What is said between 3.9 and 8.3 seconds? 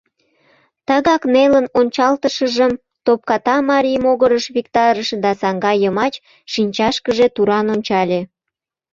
могырыш виктарыш да саҥга йымач шинчашкыже туран ончале.